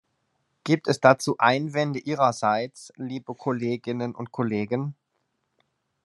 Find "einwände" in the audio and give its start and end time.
1.37-1.99